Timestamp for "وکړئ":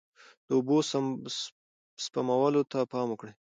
3.11-3.29